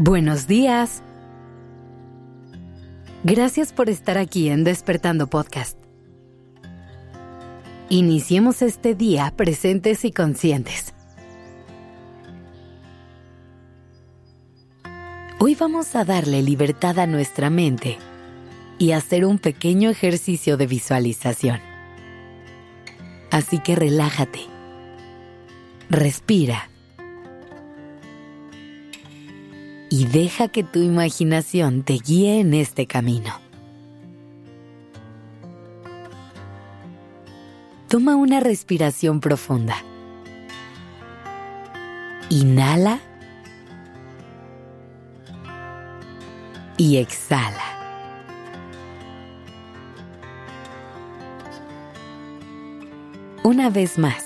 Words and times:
Buenos 0.00 0.46
días. 0.46 1.02
Gracias 3.24 3.72
por 3.72 3.90
estar 3.90 4.16
aquí 4.16 4.48
en 4.48 4.62
Despertando 4.62 5.26
Podcast. 5.26 5.76
Iniciemos 7.88 8.62
este 8.62 8.94
día 8.94 9.34
presentes 9.36 10.04
y 10.04 10.12
conscientes. 10.12 10.94
Hoy 15.40 15.56
vamos 15.56 15.96
a 15.96 16.04
darle 16.04 16.42
libertad 16.42 17.00
a 17.00 17.08
nuestra 17.08 17.50
mente 17.50 17.98
y 18.78 18.92
hacer 18.92 19.24
un 19.24 19.40
pequeño 19.40 19.90
ejercicio 19.90 20.56
de 20.56 20.68
visualización. 20.68 21.58
Así 23.32 23.58
que 23.58 23.74
relájate. 23.74 24.42
Respira 25.90 26.68
y 29.90 30.06
deja 30.06 30.48
que 30.48 30.64
tu 30.64 30.80
imaginación 30.80 31.82
te 31.82 31.94
guíe 31.94 32.40
en 32.40 32.54
este 32.54 32.86
camino. 32.86 33.40
Toma 37.88 38.16
una 38.16 38.40
respiración 38.40 39.20
profunda. 39.20 39.76
Inhala 42.28 43.00
y 46.76 46.98
exhala. 46.98 47.62
Una 53.42 53.70
vez 53.70 53.98
más. 53.98 54.22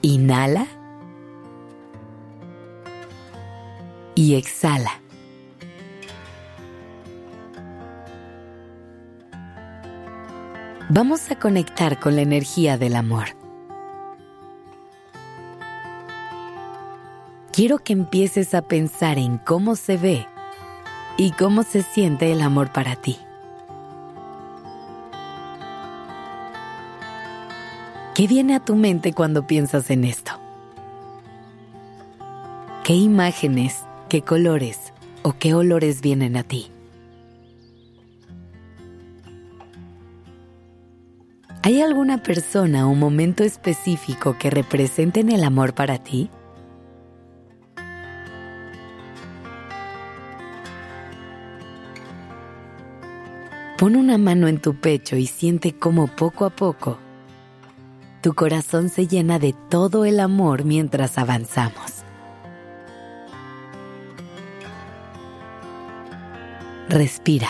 Inhala 0.00 0.66
y 4.22 4.36
exhala. 4.36 5.00
Vamos 10.88 11.28
a 11.32 11.36
conectar 11.36 11.98
con 11.98 12.14
la 12.14 12.22
energía 12.22 12.78
del 12.78 12.94
amor. 12.94 13.36
Quiero 17.52 17.78
que 17.78 17.94
empieces 17.94 18.54
a 18.54 18.62
pensar 18.62 19.18
en 19.18 19.38
cómo 19.38 19.74
se 19.74 19.96
ve 19.96 20.26
y 21.16 21.32
cómo 21.32 21.64
se 21.64 21.82
siente 21.82 22.30
el 22.30 22.42
amor 22.42 22.72
para 22.72 22.94
ti. 22.94 23.18
¿Qué 28.14 28.28
viene 28.28 28.54
a 28.54 28.60
tu 28.60 28.76
mente 28.76 29.12
cuando 29.12 29.48
piensas 29.48 29.90
en 29.90 30.04
esto? 30.04 30.32
¿Qué 32.84 32.94
imágenes 32.94 33.84
qué 34.12 34.20
colores 34.20 34.92
o 35.22 35.32
qué 35.38 35.54
olores 35.54 36.02
vienen 36.02 36.36
a 36.36 36.42
ti. 36.42 36.70
¿Hay 41.62 41.80
alguna 41.80 42.22
persona 42.22 42.86
o 42.86 42.94
momento 42.94 43.42
específico 43.42 44.36
que 44.38 44.50
representen 44.50 45.30
el 45.30 45.42
amor 45.42 45.72
para 45.72 45.96
ti? 45.96 46.28
Pon 53.78 53.96
una 53.96 54.18
mano 54.18 54.46
en 54.46 54.60
tu 54.60 54.74
pecho 54.74 55.16
y 55.16 55.24
siente 55.24 55.72
cómo 55.72 56.06
poco 56.06 56.44
a 56.44 56.50
poco 56.50 56.98
tu 58.20 58.34
corazón 58.34 58.90
se 58.90 59.06
llena 59.06 59.38
de 59.38 59.54
todo 59.70 60.04
el 60.04 60.20
amor 60.20 60.64
mientras 60.64 61.16
avanzamos. 61.16 62.01
Respira. 66.92 67.48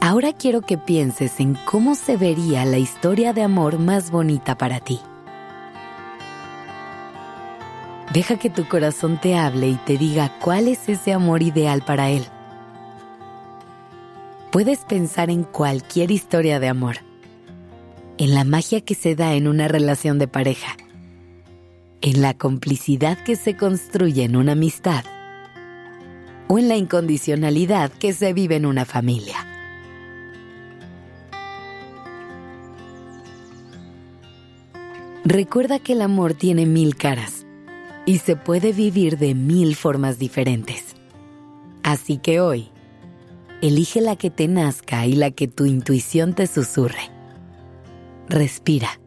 Ahora 0.00 0.32
quiero 0.32 0.60
que 0.60 0.78
pienses 0.78 1.40
en 1.40 1.54
cómo 1.64 1.96
se 1.96 2.16
vería 2.16 2.64
la 2.64 2.78
historia 2.78 3.32
de 3.32 3.42
amor 3.42 3.80
más 3.80 4.12
bonita 4.12 4.56
para 4.56 4.78
ti. 4.78 5.00
Deja 8.12 8.36
que 8.36 8.50
tu 8.50 8.68
corazón 8.68 9.18
te 9.20 9.36
hable 9.36 9.66
y 9.66 9.74
te 9.74 9.98
diga 9.98 10.38
cuál 10.38 10.68
es 10.68 10.88
ese 10.88 11.12
amor 11.12 11.42
ideal 11.42 11.82
para 11.82 12.08
él. 12.08 12.24
Puedes 14.52 14.84
pensar 14.84 15.28
en 15.28 15.42
cualquier 15.42 16.12
historia 16.12 16.60
de 16.60 16.68
amor 16.68 16.98
en 18.18 18.34
la 18.34 18.44
magia 18.44 18.80
que 18.82 18.94
se 18.94 19.14
da 19.14 19.34
en 19.34 19.48
una 19.48 19.68
relación 19.68 20.18
de 20.18 20.28
pareja, 20.28 20.76
en 22.00 22.20
la 22.20 22.34
complicidad 22.34 23.18
que 23.18 23.36
se 23.36 23.56
construye 23.56 24.24
en 24.24 24.36
una 24.36 24.52
amistad 24.52 25.04
o 26.48 26.58
en 26.58 26.68
la 26.68 26.76
incondicionalidad 26.76 27.90
que 27.90 28.12
se 28.12 28.32
vive 28.32 28.56
en 28.56 28.66
una 28.66 28.84
familia. 28.84 29.46
Recuerda 35.24 35.78
que 35.78 35.92
el 35.92 36.02
amor 36.02 36.34
tiene 36.34 36.66
mil 36.66 36.96
caras 36.96 37.46
y 38.04 38.18
se 38.18 38.36
puede 38.36 38.72
vivir 38.72 39.16
de 39.18 39.34
mil 39.34 39.76
formas 39.76 40.18
diferentes. 40.18 40.96
Así 41.84 42.18
que 42.18 42.40
hoy, 42.40 42.68
elige 43.62 44.00
la 44.00 44.16
que 44.16 44.30
te 44.30 44.48
nazca 44.48 45.06
y 45.06 45.14
la 45.14 45.30
que 45.30 45.46
tu 45.46 45.64
intuición 45.64 46.34
te 46.34 46.46
susurre 46.48 47.21
respira. 48.32 48.98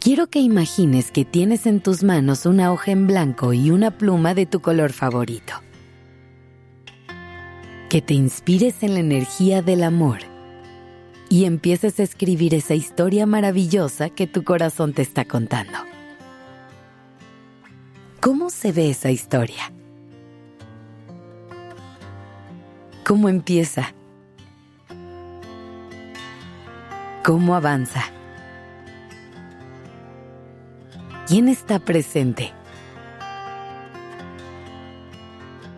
Quiero 0.00 0.28
que 0.28 0.40
imagines 0.40 1.12
que 1.12 1.26
tienes 1.26 1.66
en 1.66 1.80
tus 1.80 2.02
manos 2.02 2.46
una 2.46 2.72
hoja 2.72 2.90
en 2.90 3.06
blanco 3.06 3.52
y 3.52 3.70
una 3.70 3.90
pluma 3.90 4.34
de 4.34 4.46
tu 4.46 4.60
color 4.60 4.92
favorito. 4.92 5.52
Que 7.90 8.00
te 8.00 8.14
inspires 8.14 8.82
en 8.82 8.94
la 8.94 9.00
energía 9.00 9.60
del 9.62 9.82
amor 9.82 10.18
y 11.28 11.44
empieces 11.44 12.00
a 12.00 12.02
escribir 12.02 12.54
esa 12.54 12.74
historia 12.74 13.26
maravillosa 13.26 14.08
que 14.08 14.26
tu 14.26 14.42
corazón 14.42 14.94
te 14.94 15.02
está 15.02 15.26
contando. 15.26 15.78
¿Cómo 18.20 18.48
se 18.48 18.72
ve 18.72 18.90
esa 18.90 19.10
historia? 19.10 19.72
¿Cómo 23.04 23.28
empieza? 23.28 23.94
Cómo 27.24 27.54
avanza. 27.54 28.02
¿Quién 31.26 31.48
está 31.48 31.78
presente? 31.78 32.52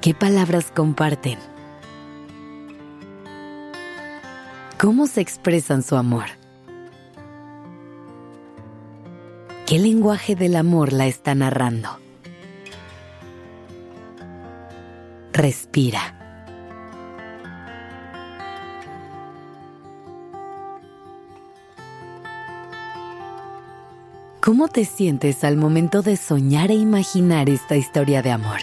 ¿Qué 0.00 0.14
palabras 0.14 0.72
comparten? 0.74 1.38
¿Cómo 4.80 5.06
se 5.06 5.20
expresan 5.20 5.82
su 5.82 5.96
amor? 5.96 6.24
¿Qué 9.66 9.78
lenguaje 9.78 10.34
del 10.34 10.56
amor 10.56 10.92
la 10.92 11.06
está 11.06 11.34
narrando? 11.34 11.98
Respira. 15.32 16.21
¿Cómo 24.42 24.66
te 24.66 24.84
sientes 24.84 25.44
al 25.44 25.56
momento 25.56 26.02
de 26.02 26.16
soñar 26.16 26.72
e 26.72 26.74
imaginar 26.74 27.48
esta 27.48 27.76
historia 27.76 28.22
de 28.22 28.32
amor? 28.32 28.58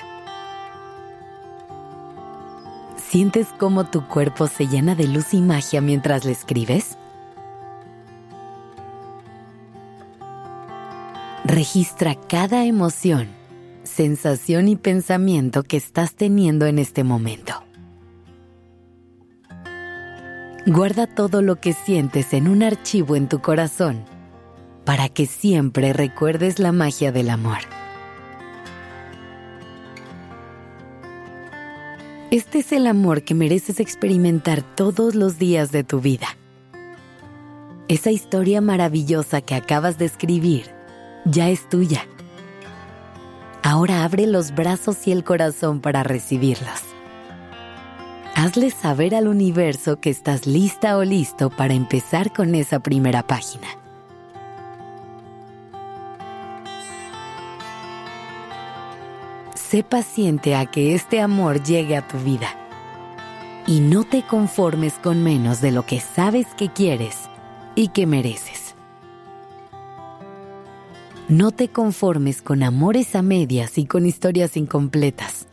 ¿Sientes 2.98 3.48
cómo 3.58 3.86
tu 3.86 4.06
cuerpo 4.06 4.48
se 4.48 4.68
llena 4.68 4.94
de 4.94 5.08
luz 5.08 5.34
y 5.34 5.40
magia 5.40 5.80
mientras 5.80 6.26
le 6.26 6.34
escribes? 6.34 6.98
Registra 11.46 12.16
cada 12.16 12.66
emoción, 12.66 13.30
sensación 13.84 14.68
y 14.68 14.76
pensamiento 14.76 15.64
que 15.64 15.78
estás 15.78 16.14
teniendo 16.14 16.66
en 16.66 16.78
este 16.78 17.06
momento. 17.06 17.54
Guarda 20.66 21.08
todo 21.08 21.42
lo 21.42 21.56
que 21.62 21.72
sientes 21.72 22.34
en 22.34 22.50
un 22.50 22.64
archivo 22.64 23.16
en 23.16 23.30
tu 23.30 23.40
corazón 23.40 24.09
para 24.90 25.08
que 25.08 25.28
siempre 25.28 25.94
recuerdes 25.94 26.58
la 26.58 26.72
magia 26.72 27.12
del 27.12 27.30
amor. 27.30 27.60
Este 32.32 32.58
es 32.58 32.72
el 32.72 32.88
amor 32.88 33.22
que 33.22 33.36
mereces 33.36 33.80
experimentar 33.80 34.64
todos 34.64 35.14
los 35.14 35.38
días 35.38 35.72
de 35.72 35.84
tu 35.84 36.02
vida. 36.02 36.26
Esa 37.88 38.10
historia 38.10 38.62
maravillosa 38.62 39.42
que 39.42 39.54
acabas 39.54 40.00
de 40.00 40.06
escribir 40.06 40.72
ya 41.24 41.50
es 41.50 41.70
tuya. 41.70 42.08
Ahora 43.62 44.04
abre 44.04 44.26
los 44.26 44.56
brazos 44.56 45.06
y 45.08 45.12
el 45.12 45.24
corazón 45.24 45.82
para 45.82 46.02
recibirlos. 46.02 46.82
hazle 48.34 48.72
saber 48.72 49.14
al 49.14 49.28
universo 49.28 50.00
que 50.00 50.10
estás 50.10 50.48
lista 50.48 50.98
o 50.98 51.04
listo 51.04 51.52
para 51.52 51.76
empezar 51.76 52.34
con 52.34 52.56
esa 52.56 52.80
primera 52.80 53.22
página. 53.22 53.68
Sé 59.70 59.84
paciente 59.84 60.56
a 60.56 60.66
que 60.66 60.96
este 60.96 61.22
amor 61.22 61.62
llegue 61.62 61.96
a 61.96 62.08
tu 62.08 62.18
vida. 62.18 62.48
Y 63.68 63.82
no 63.82 64.04
te 64.04 64.24
conformes 64.24 64.94
con 64.96 65.24
menos 65.24 65.62
de 65.62 65.72
lo 65.72 65.86
que 65.86 66.00
sabes 66.00 66.48
que 66.56 66.70
quieres 66.70 67.30
y 67.76 67.90
que 67.90 68.08
mereces. 68.08 68.74
No 71.28 71.52
te 71.52 71.68
conformes 71.68 72.42
con 72.42 72.64
amores 72.64 73.16
a 73.16 73.22
medias 73.22 73.78
y 73.78 73.86
con 73.86 74.08
historias 74.08 74.58
incompletas. 74.58 75.48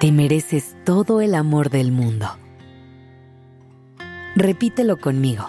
Te 0.00 0.12
mereces 0.12 0.76
todo 0.84 1.22
el 1.22 1.34
amor 1.34 1.70
del 1.70 1.92
mundo. 1.92 2.28
Repítelo 4.36 4.98
conmigo. 4.98 5.48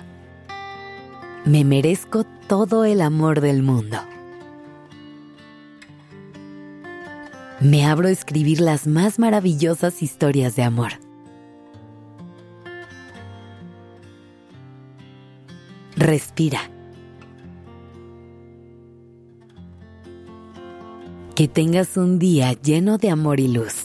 Me 1.46 1.64
merezco 1.64 2.24
todo 2.48 2.86
el 2.86 3.02
amor 3.02 3.40
del 3.40 3.62
mundo. 3.62 4.00
Me 7.62 7.86
abro 7.86 8.08
a 8.08 8.12
escribir 8.12 8.60
las 8.60 8.88
más 8.88 9.20
maravillosas 9.20 10.02
historias 10.02 10.56
de 10.56 10.64
amor. 10.64 10.94
Respira. 15.96 16.62
Que 21.36 21.48
tengas 21.48 21.96
un 21.96 22.18
día 22.18 22.54
lleno 22.54 22.98
de 22.98 23.12
amor 23.12 23.40
y 23.40 23.50
luz. 23.50 23.85